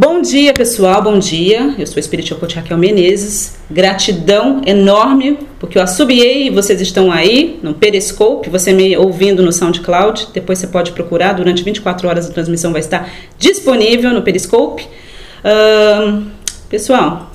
[0.00, 1.74] Bom dia, pessoal, bom dia.
[1.76, 3.56] Eu sou a Espiritual Coach Raquel Menezes.
[3.68, 9.50] Gratidão enorme, porque eu assobiei e vocês estão aí no Periscope, você me ouvindo no
[9.50, 10.28] SoundCloud.
[10.32, 14.86] Depois você pode procurar, durante 24 horas a transmissão vai estar disponível no Periscope.
[15.44, 16.26] Uh,
[16.70, 17.32] pessoal,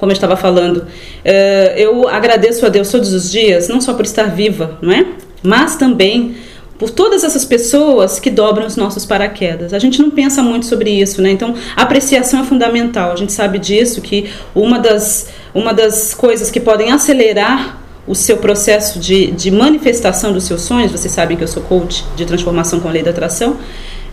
[0.00, 4.04] como eu estava falando, uh, eu agradeço a Deus todos os dias, não só por
[4.04, 5.06] estar viva, não é?
[5.44, 6.34] Mas também
[6.78, 9.74] por todas essas pessoas que dobram os nossos paraquedas.
[9.74, 11.30] A gente não pensa muito sobre isso, né?
[11.30, 13.12] Então, a apreciação é fundamental.
[13.12, 18.38] A gente sabe disso que uma das, uma das coisas que podem acelerar o seu
[18.38, 22.80] processo de, de manifestação dos seus sonhos, vocês sabem que eu sou coach de transformação
[22.80, 23.58] com a lei da atração,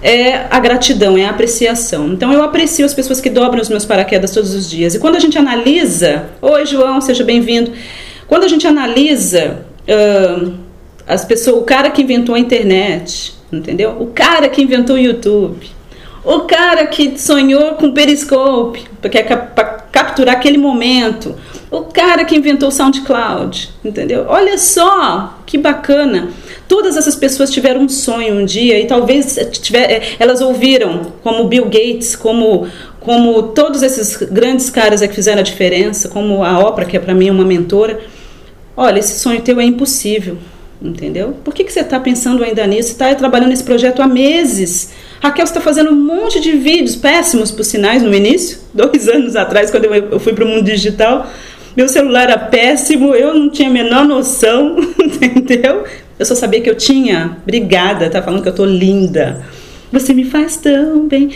[0.01, 2.09] é a gratidão, é a apreciação.
[2.09, 4.95] Então eu aprecio as pessoas que dobram os meus paraquedas todos os dias.
[4.95, 7.71] E quando a gente analisa, oi João, seja bem-vindo.
[8.27, 10.64] Quando a gente analisa uh,
[11.07, 13.95] as pessoas, o cara que inventou a internet, entendeu?
[13.99, 15.67] O cara que inventou o YouTube,
[16.23, 21.35] o cara que sonhou com o Periscope, é para capturar aquele momento,
[21.70, 24.25] o cara que inventou o SoundCloud, entendeu?
[24.27, 26.29] Olha só que bacana.
[26.67, 31.47] Todas essas pessoas tiveram um sonho um dia e talvez tiver, é, elas ouviram, como
[31.47, 32.67] Bill Gates, como
[32.99, 37.13] como todos esses grandes caras que fizeram a diferença, como a Oprah, que é para
[37.13, 37.99] mim uma mentora.
[38.75, 40.40] Olha, esse sonho teu é impossível.
[40.81, 41.35] Entendeu?
[41.43, 42.91] Por que, que você está pensando ainda nisso?
[42.91, 44.91] Está trabalhando nesse projeto há meses.
[45.21, 49.71] Raquel está fazendo um monte de vídeos péssimos, por sinais, no início, dois anos atrás,
[49.71, 51.27] quando eu fui para o mundo digital.
[51.76, 54.77] Meu celular era péssimo, eu não tinha a menor noção,
[55.35, 55.84] entendeu?
[56.18, 57.37] Eu só sabia que eu tinha.
[57.43, 59.43] Obrigada, tá falando que eu tô linda.
[59.91, 61.29] Você me faz tão bem.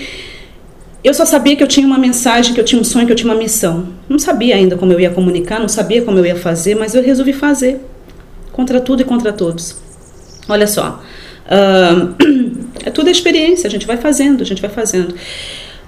[1.01, 3.15] Eu só sabia que eu tinha uma mensagem, que eu tinha um sonho, que eu
[3.15, 3.87] tinha uma missão.
[4.07, 7.01] Não sabia ainda como eu ia comunicar, não sabia como eu ia fazer, mas eu
[7.01, 7.79] resolvi fazer
[8.59, 9.77] contra tudo e contra todos.
[10.49, 11.01] Olha só,
[11.45, 12.13] uh,
[12.85, 15.15] é tudo experiência, a gente vai fazendo, a gente vai fazendo.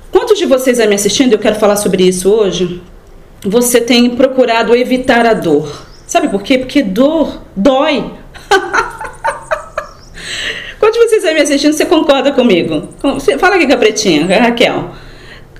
[0.09, 2.81] Quantos de vocês aí me assistindo, eu quero falar sobre isso hoje,
[3.43, 5.85] você tem procurado evitar a dor?
[6.07, 6.59] Sabe por quê?
[6.59, 8.09] Porque dor dói.
[10.79, 12.87] Quantos de vocês aí me assistindo, você concorda comigo?
[13.37, 14.91] Fala aqui com a pretinha, Raquel.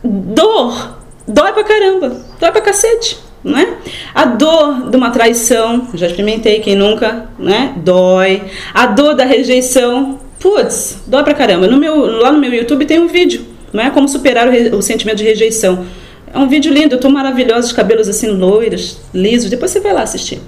[0.01, 0.97] Dor
[1.27, 3.75] dói pra caramba, dói pra cacete né?
[4.13, 7.73] A dor de uma traição, já experimentei, quem nunca, né?
[7.77, 8.43] Dói.
[8.73, 11.67] A dor da rejeição, putz, dói pra caramba.
[11.67, 13.89] No meu, lá no meu YouTube tem um vídeo, não é?
[13.89, 15.85] Como superar o, o sentimento de rejeição.
[16.33, 19.49] É um vídeo lindo, eu tô maravilhosa, de cabelos assim loiros, lisos.
[19.49, 20.39] Depois você vai lá assistir.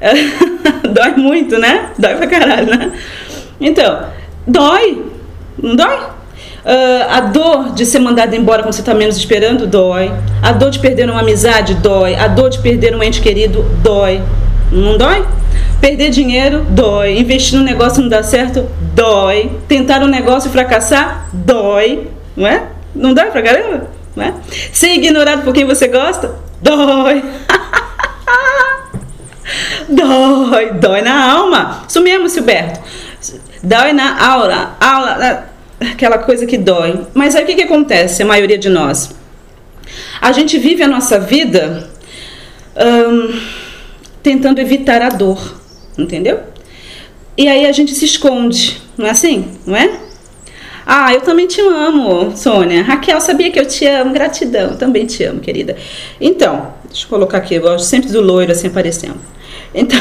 [0.92, 1.90] Dói muito, né?
[1.98, 2.92] Dói pra caralho, né?
[3.60, 4.04] Então,
[4.46, 5.02] dói.
[5.60, 6.17] Não dói?
[6.64, 10.12] Uh, a dor de ser mandado embora quando você está menos esperando dói.
[10.42, 12.14] A dor de perder uma amizade dói.
[12.14, 14.20] A dor de perder um ente querido dói.
[14.70, 15.24] Não dói?
[15.80, 17.18] Perder dinheiro dói.
[17.18, 19.50] Investir no negócio não dar certo dói.
[19.68, 22.08] Tentar um negócio e fracassar dói.
[22.36, 22.64] Não é?
[22.94, 23.88] Não dói pra caramba?
[24.14, 24.34] Não é?
[24.72, 27.24] Ser ignorado por quem você gosta dói.
[29.88, 30.72] dói.
[30.72, 31.84] Dói na alma.
[31.88, 32.80] Isso mesmo, Silberto.
[33.62, 34.70] Dói na aura.
[34.80, 35.47] aula
[35.80, 37.06] aquela coisa que dói.
[37.14, 39.10] Mas aí o que, que acontece, a maioria de nós?
[40.20, 41.88] A gente vive a nossa vida
[42.76, 43.40] hum,
[44.22, 45.60] tentando evitar a dor,
[45.96, 46.40] entendeu?
[47.36, 49.56] E aí a gente se esconde, não é assim?
[49.64, 50.00] Não é?
[50.84, 52.82] Ah, eu também te amo, Sônia.
[52.82, 54.12] Raquel, sabia que eu te amo.
[54.12, 55.76] Gratidão, também te amo, querida.
[56.18, 59.20] Então, deixa eu colocar aqui, eu gosto sempre do loiro assim aparecendo.
[59.74, 59.98] Então,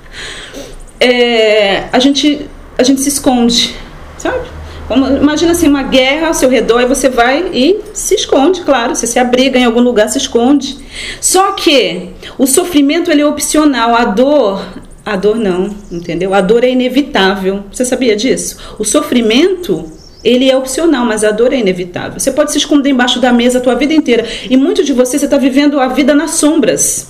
[1.00, 2.48] é, a, gente,
[2.78, 3.74] a gente se esconde,
[4.16, 4.59] sabe?
[4.96, 8.94] Imagina assim, uma guerra ao seu redor e você vai e se esconde, claro.
[8.94, 10.78] Você se abriga em algum lugar, se esconde.
[11.20, 12.08] Só que
[12.38, 14.60] o sofrimento ele é opcional, a dor
[15.04, 16.34] a dor não, entendeu?
[16.34, 17.64] A dor é inevitável.
[17.72, 18.56] Você sabia disso?
[18.78, 19.90] O sofrimento,
[20.22, 22.20] ele é opcional, mas a dor é inevitável.
[22.20, 24.26] Você pode se esconder embaixo da mesa a tua vida inteira.
[24.48, 27.08] E muito de você, você está vivendo a vida nas sombras.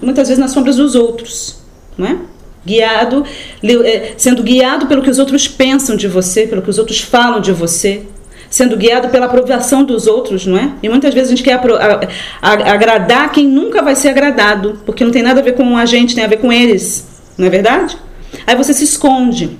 [0.00, 1.58] Muitas vezes nas sombras dos outros,
[1.98, 2.16] não é?
[2.66, 3.24] Guiado,
[3.62, 7.40] eh, sendo guiado pelo que os outros pensam de você, pelo que os outros falam
[7.40, 8.02] de você,
[8.50, 10.72] sendo guiado pela aprovação dos outros, não é?
[10.82, 11.60] E muitas vezes a gente quer
[12.42, 16.14] agradar quem nunca vai ser agradado, porque não tem nada a ver com a gente,
[16.14, 17.06] tem a ver com eles,
[17.38, 17.96] não é verdade?
[18.46, 19.58] Aí você se esconde.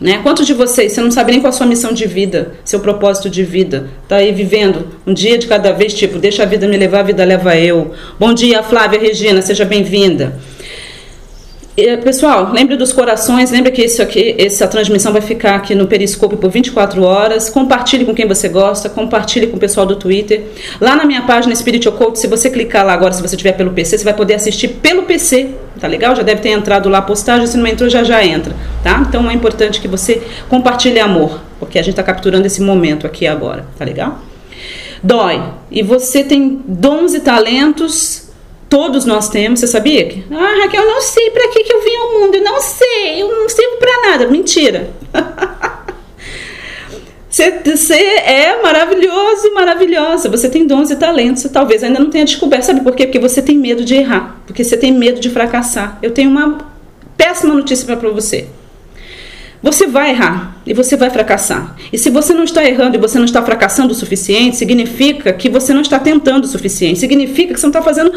[0.00, 0.20] Né?
[0.22, 3.28] Quantos de vocês, você não sabe nem qual a sua missão de vida, seu propósito
[3.28, 3.88] de vida?
[4.06, 7.02] Tá aí vivendo um dia de cada vez, tipo, deixa a vida me levar, a
[7.02, 7.92] vida leva eu.
[8.16, 10.38] Bom dia, Flávia Regina, seja bem-vinda.
[12.02, 16.36] Pessoal, lembre dos corações, lembre que isso aqui, essa transmissão vai ficar aqui no Periscope
[16.36, 17.48] por 24 horas.
[17.48, 20.42] Compartilhe com quem você gosta, compartilhe com o pessoal do Twitter.
[20.80, 23.70] Lá na minha página Spiritual Coach, se você clicar lá agora, se você estiver pelo
[23.70, 26.16] PC, você vai poder assistir pelo PC, tá legal?
[26.16, 29.04] Já deve ter entrado lá a postagem, se não entrou, já já entra, tá?
[29.08, 33.24] Então é importante que você compartilhe amor, porque a gente está capturando esse momento aqui
[33.24, 34.18] agora, tá legal?
[35.00, 35.40] Dói.
[35.70, 38.27] E você tem dons e talentos,
[38.68, 40.22] todos nós temos, você sabia?
[40.30, 43.22] Ah, Raquel, eu não sei para que, que eu vim ao mundo, eu não sei,
[43.22, 44.26] eu não sirvo para nada.
[44.28, 44.90] Mentira.
[47.30, 50.28] Você, é maravilhoso, maravilhosa.
[50.28, 51.42] Você tem dons e talentos.
[51.42, 52.64] Você talvez ainda não tenha descoberto.
[52.64, 53.04] Sabe por quê?
[53.04, 54.40] Porque você tem medo de errar.
[54.44, 55.98] Porque você tem medo de fracassar.
[56.02, 56.58] Eu tenho uma
[57.16, 58.48] péssima notícia para você.
[59.62, 61.76] Você vai errar e você vai fracassar.
[61.92, 65.48] E se você não está errando e você não está fracassando o suficiente, significa que
[65.48, 66.98] você não está tentando o suficiente.
[66.98, 68.12] Significa que você não está fazendo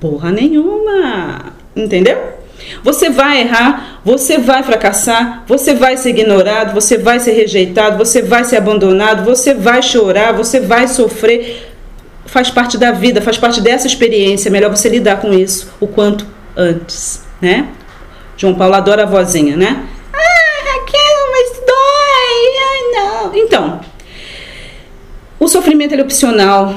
[0.00, 1.52] porra nenhuma.
[1.74, 2.38] Entendeu?
[2.82, 8.20] Você vai errar, você vai fracassar, você vai ser ignorado, você vai ser rejeitado, você
[8.20, 11.72] vai ser abandonado, você vai chorar, você vai sofrer.
[12.26, 14.48] Faz parte da vida, faz parte dessa experiência.
[14.48, 17.68] É melhor você lidar com isso o quanto antes, né?
[18.36, 19.84] João Paulo adora a vozinha, né?
[20.12, 22.58] Ah, Raquel, mas dói.
[22.68, 23.36] Ai, não.
[23.36, 23.80] Então,
[25.40, 26.74] o sofrimento é opcional.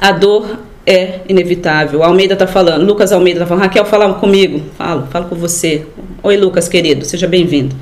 [0.00, 2.02] A dor é inevitável.
[2.02, 4.62] Almeida está falando, Lucas Almeida está falando, Raquel, fala comigo.
[4.76, 5.86] Falo, falo com você.
[6.22, 7.74] Oi, Lucas, querido, seja bem-vindo.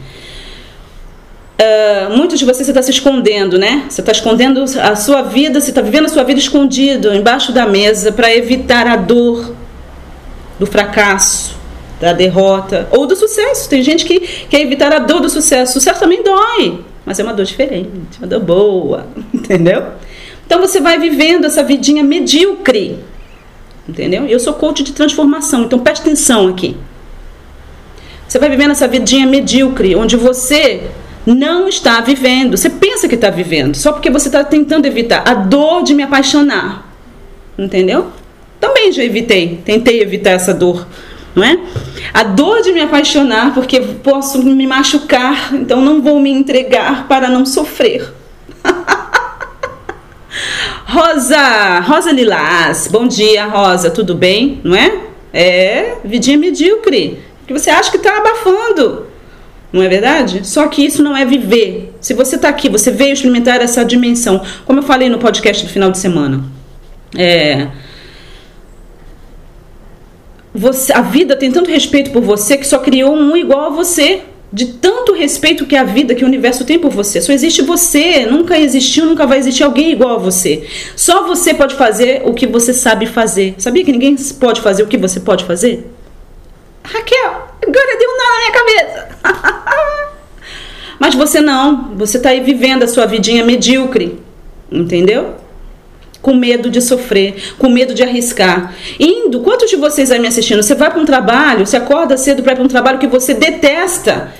[1.60, 3.84] Uh, muitos de vocês está se escondendo, né?
[3.88, 7.66] Você está escondendo a sua vida, você está vivendo a sua vida escondido embaixo da
[7.66, 9.54] mesa para evitar a dor
[10.58, 11.56] do fracasso,
[12.00, 13.68] da derrota ou do sucesso.
[13.68, 15.70] Tem gente que quer evitar a dor do sucesso.
[15.70, 19.84] O sucesso também dói, mas é uma dor diferente, uma dor boa, entendeu?
[20.52, 22.98] Então você vai vivendo essa vidinha medíocre.
[23.88, 24.26] Entendeu?
[24.26, 26.76] Eu sou coach de transformação, então preste atenção aqui.
[28.28, 30.90] Você vai vivendo essa vidinha medíocre, onde você
[31.24, 32.58] não está vivendo.
[32.58, 36.02] Você pensa que está vivendo, só porque você está tentando evitar a dor de me
[36.02, 36.86] apaixonar.
[37.58, 38.08] Entendeu?
[38.60, 40.86] Também já evitei, tentei evitar essa dor,
[41.34, 41.58] não é?
[42.12, 47.30] A dor de me apaixonar, porque posso me machucar, então não vou me entregar para
[47.30, 48.20] não sofrer.
[50.86, 54.60] Rosa, Rosa Lilás, bom dia, Rosa, tudo bem?
[54.64, 55.00] Não é?
[55.32, 59.06] É, vidinha medíocre, que você acha que está abafando,
[59.72, 60.46] não é verdade?
[60.46, 61.94] Só que isso não é viver.
[62.00, 65.72] Se você está aqui, você veio experimentar essa dimensão, como eu falei no podcast do
[65.72, 66.44] final de semana.
[67.16, 67.68] É,
[70.54, 74.22] você, a vida tem tanto respeito por você que só criou um igual a você
[74.52, 77.22] de tanto respeito que a vida, que o universo tem por você.
[77.22, 80.68] Só existe você, nunca existiu, nunca vai existir alguém igual a você.
[80.94, 83.54] Só você pode fazer o que você sabe fazer.
[83.56, 85.90] Sabia que ninguém pode fazer o que você pode fazer?
[86.84, 89.08] Raquel, agora deu um nó na minha cabeça.
[91.00, 94.20] Mas você não, você está aí vivendo a sua vidinha medíocre,
[94.70, 95.36] entendeu?
[96.20, 98.74] Com medo de sofrer, com medo de arriscar.
[99.00, 100.62] Indo, quantos de vocês aí me assistindo?
[100.62, 103.32] Você vai para um trabalho, você acorda cedo para ir para um trabalho que você
[103.34, 104.32] detesta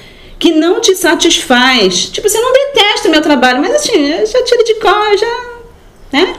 [0.43, 2.07] que não te satisfaz.
[2.07, 5.41] Tipo, você não detesta o meu trabalho, mas assim, já tira de cor, já.
[6.13, 6.35] Né?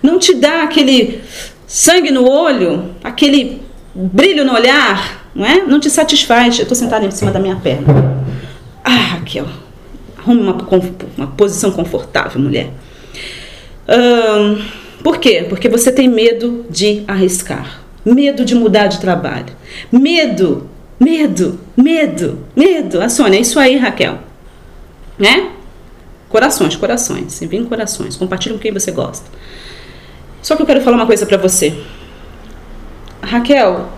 [0.00, 1.20] Não te dá aquele
[1.66, 3.60] sangue no olho, aquele
[3.92, 5.62] brilho no olhar, não é?
[5.62, 6.58] Não te satisfaz.
[6.58, 7.92] Eu estou sentada em cima da minha perna.
[8.84, 9.48] Ah, Raquel,
[10.16, 10.56] arrume uma,
[11.18, 12.70] uma posição confortável, mulher.
[15.02, 15.44] Por quê?
[15.48, 19.56] Porque você tem medo de arriscar, medo de mudar de trabalho,
[19.90, 20.70] medo
[21.00, 23.00] Medo, medo, medo.
[23.00, 24.18] A Sônia, é isso aí, Raquel.
[25.18, 25.52] Né?
[26.28, 27.40] Corações, corações.
[27.40, 28.16] Enviem corações.
[28.16, 29.24] Compartilhe com quem você gosta.
[30.42, 31.74] Só que eu quero falar uma coisa para você.
[33.22, 33.88] Raquel,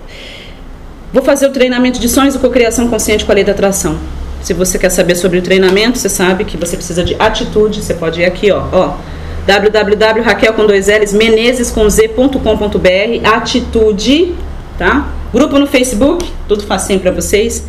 [1.13, 3.99] vou fazer o treinamento de sonhos e cocriação consciente com a lei da atração.
[4.41, 7.83] Se você quer saber sobre o treinamento, você sabe que você precisa de atitude.
[7.83, 8.97] Você pode ir aqui, ó, ó
[9.45, 14.37] www.raquel com dois L's, menezes com z.com.br, atitude,
[14.79, 15.09] tá?
[15.33, 17.67] Grupo no Facebook, tudo facinho para vocês.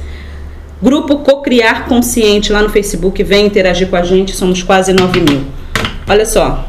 [0.82, 5.44] Grupo Cocriar Consciente lá no Facebook, vem interagir com a gente, somos quase 9 mil.
[6.06, 6.68] Olha só,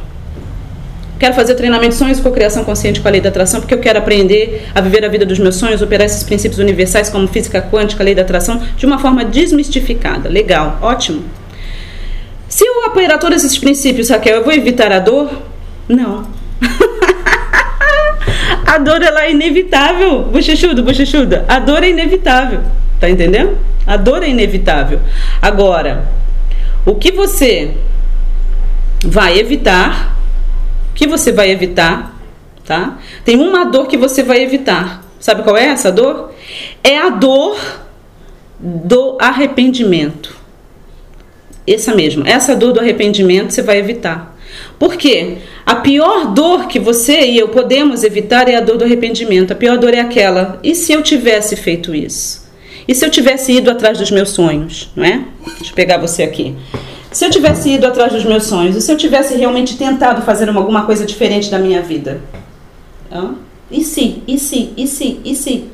[1.19, 3.81] quero fazer treinamento de sonhos e cocriação consciente com a lei da atração, porque eu
[3.81, 7.61] quero aprender a viver a vida dos meus sonhos, operar esses princípios universais como física
[7.61, 10.29] quântica, lei da atração, de uma forma desmistificada.
[10.29, 11.25] Legal, ótimo.
[12.49, 15.43] Se eu apoiar todos esses princípios, Raquel, eu vou evitar a dor?
[15.89, 16.25] Não.
[18.75, 21.45] A dor ela é inevitável, bochechudo, bochechuda.
[21.47, 22.61] A dor é inevitável,
[22.99, 23.57] tá entendendo?
[23.87, 24.99] A dor é inevitável.
[25.41, 26.09] Agora,
[26.85, 27.73] o que você
[29.05, 30.19] vai evitar?
[30.91, 32.19] O que você vai evitar?
[32.65, 32.99] Tá?
[33.25, 35.05] Tem uma dor que você vai evitar.
[35.21, 36.35] Sabe qual é essa dor?
[36.83, 37.57] É a dor
[38.59, 40.37] do arrependimento.
[41.65, 42.27] Essa mesma.
[42.27, 44.34] Essa dor do arrependimento você vai evitar.
[44.79, 45.39] Por quê?
[45.65, 49.53] A pior dor que você e eu podemos evitar é a dor do arrependimento.
[49.53, 50.59] A pior dor é aquela.
[50.63, 52.45] E se eu tivesse feito isso?
[52.87, 55.25] E se eu tivesse ido atrás dos meus sonhos, não é?
[55.59, 56.55] Deixa eu pegar você aqui.
[57.11, 60.49] Se eu tivesse ido atrás dos meus sonhos, e se eu tivesse realmente tentado fazer
[60.49, 62.21] alguma coisa diferente da minha vida?
[63.11, 63.37] Hã?
[63.71, 65.65] E se, e se, e se, e se?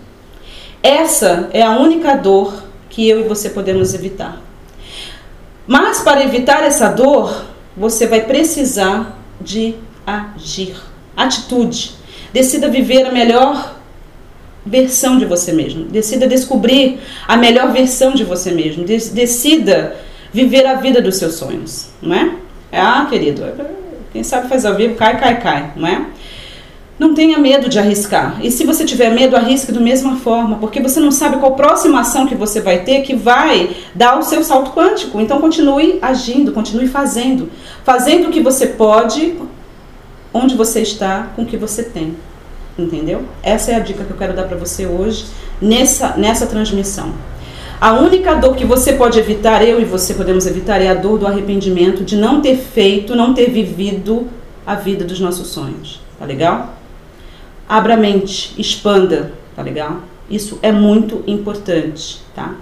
[0.82, 4.40] Essa é a única dor que eu e você podemos evitar.
[5.66, 7.44] Mas para evitar essa dor,
[7.76, 9.74] você vai precisar de
[10.06, 10.76] agir.
[11.16, 11.92] Atitude.
[12.32, 13.76] Decida viver a melhor
[14.64, 15.84] versão de você mesmo.
[15.84, 18.84] Decida descobrir a melhor versão de você mesmo.
[18.84, 19.96] Decida
[20.32, 22.34] viver a vida dos seus sonhos, não é?
[22.72, 23.42] Ah, querido,
[24.12, 26.06] quem sabe faz ao vivo, cai, cai, cai, não é?
[27.00, 28.38] Não tenha medo de arriscar.
[28.42, 32.00] E se você tiver medo, arrisque da mesma forma, porque você não sabe qual próxima
[32.00, 35.18] ação que você vai ter que vai dar o seu salto quântico.
[35.18, 37.48] Então continue agindo, continue fazendo.
[37.84, 39.34] Fazendo o que você pode,
[40.34, 42.14] onde você está, com o que você tem.
[42.78, 43.22] Entendeu?
[43.42, 45.24] Essa é a dica que eu quero dar para você hoje
[45.58, 47.14] nessa, nessa transmissão.
[47.80, 51.18] A única dor que você pode evitar, eu e você podemos evitar, é a dor
[51.18, 54.28] do arrependimento de não ter feito, não ter vivido
[54.66, 56.02] a vida dos nossos sonhos.
[56.18, 56.79] Tá legal?
[57.70, 59.98] Abra a mente, expanda, tá legal?
[60.28, 62.56] Isso é muito importante, tá?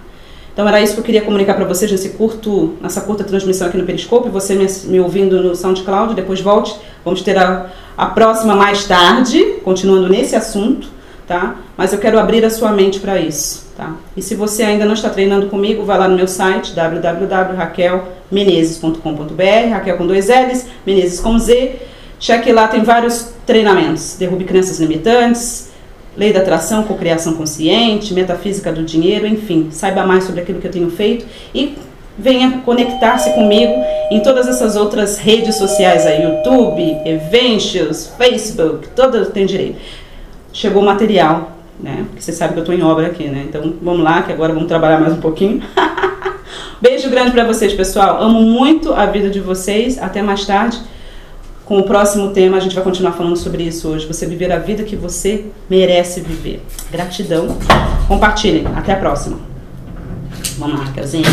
[0.52, 3.78] Então era isso que eu queria comunicar para vocês nesse curto, nessa curta transmissão aqui
[3.78, 4.28] no Periscope.
[4.28, 6.76] Você me, me ouvindo no SoundCloud, depois volte.
[7.02, 10.88] Vamos ter a, a próxima mais tarde, continuando nesse assunto,
[11.26, 11.56] tá?
[11.74, 13.96] Mas eu quero abrir a sua mente para isso, tá?
[14.14, 19.96] E se você ainda não está treinando comigo, vai lá no meu site www.raquelmenezes.com.br, Raquel
[19.96, 24.16] com dois L's, Menezes com Z Cheque lá, tem vários treinamentos.
[24.18, 25.70] Derrube crenças limitantes,
[26.16, 29.68] lei da atração, cocriação consciente, metafísica do dinheiro, enfim.
[29.70, 31.76] Saiba mais sobre aquilo que eu tenho feito e
[32.18, 33.72] venha conectar-se comigo
[34.10, 39.78] em todas essas outras redes sociais aí, YouTube, Eventos, Facebook, todas tem direito.
[40.52, 42.04] Chegou o material, né?
[42.08, 43.44] Porque você sabe que eu estou em obra aqui, né?
[43.48, 45.62] Então vamos lá, que agora vamos trabalhar mais um pouquinho.
[46.82, 48.20] Beijo grande para vocês, pessoal.
[48.20, 49.98] Amo muito a vida de vocês.
[50.02, 50.78] Até mais tarde.
[51.68, 54.06] Com o próximo tema, a gente vai continuar falando sobre isso hoje.
[54.06, 56.62] Você viver a vida que você merece viver.
[56.90, 57.58] Gratidão.
[58.08, 58.66] Compartilhem.
[58.74, 59.38] Até a próxima.
[60.58, 61.28] Lá, Raquelzinha.